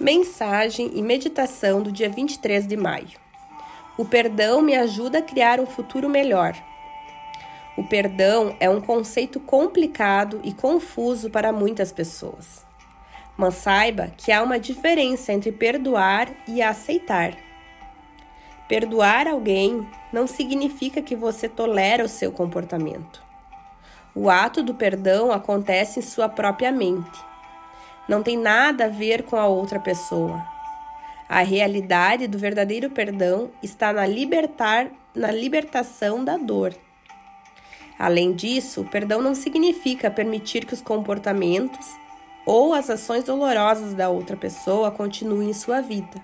[0.00, 3.20] Mensagem e meditação do dia 23 de maio.
[3.96, 6.56] O perdão me ajuda a criar um futuro melhor.
[7.76, 12.64] O perdão é um conceito complicado e confuso para muitas pessoas.
[13.36, 17.36] Mas saiba que há uma diferença entre perdoar e aceitar.
[18.66, 23.22] Perdoar alguém não significa que você tolera o seu comportamento.
[24.14, 27.31] O ato do perdão acontece em sua própria mente
[28.08, 30.42] não tem nada a ver com a outra pessoa.
[31.28, 36.74] A realidade do verdadeiro perdão está na libertar, na libertação da dor.
[37.98, 41.86] Além disso, o perdão não significa permitir que os comportamentos
[42.44, 46.20] ou as ações dolorosas da outra pessoa continuem em sua vida.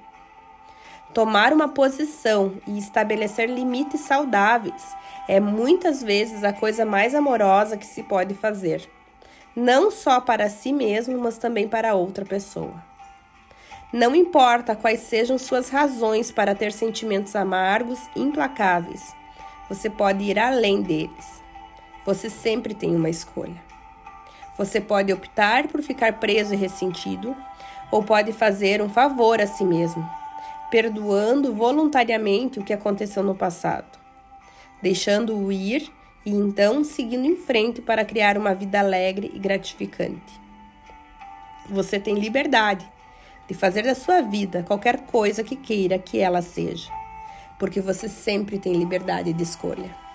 [1.15, 4.95] Tomar uma posição e estabelecer limites saudáveis
[5.27, 8.89] é muitas vezes a coisa mais amorosa que se pode fazer
[9.59, 12.83] não só para si mesmo, mas também para outra pessoa.
[13.93, 19.03] Não importa quais sejam suas razões para ter sentimentos amargos implacáveis,
[19.69, 21.43] você pode ir além deles.
[22.07, 23.61] Você sempre tem uma escolha.
[24.57, 27.37] Você pode optar por ficar preso e ressentido,
[27.91, 30.09] ou pode fazer um favor a si mesmo,
[30.71, 33.99] perdoando voluntariamente o que aconteceu no passado,
[34.81, 35.91] deixando-o ir
[36.25, 40.41] e então seguindo em frente para criar uma vida alegre e gratificante.
[41.69, 42.91] Você tem liberdade
[43.47, 46.91] de fazer da sua vida qualquer coisa que queira que ela seja,
[47.59, 50.08] porque você sempre tem liberdade de escolha.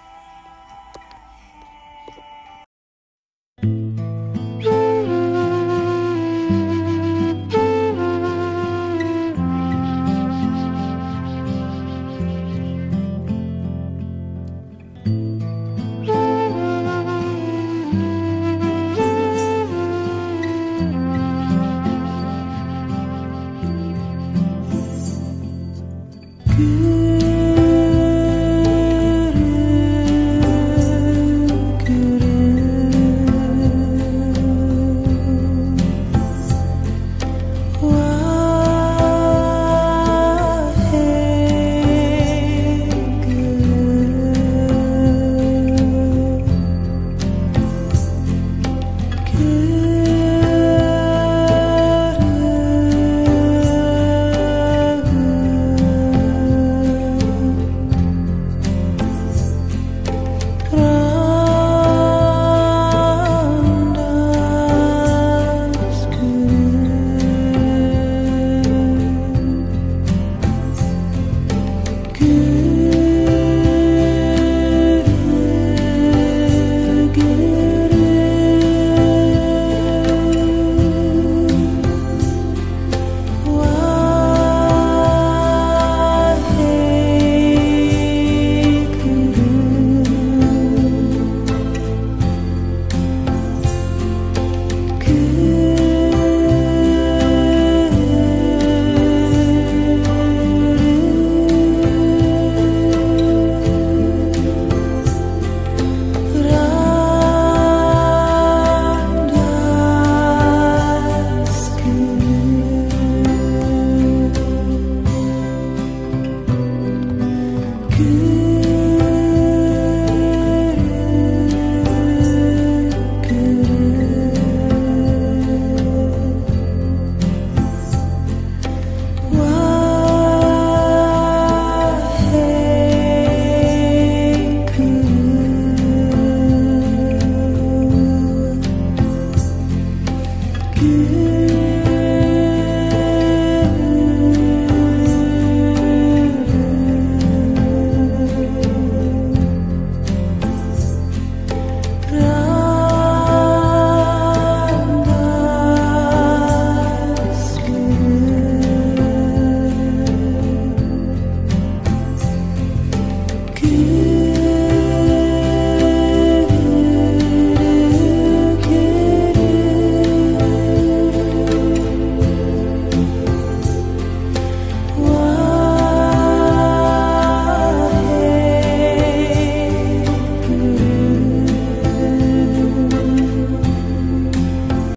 [26.60, 27.03] you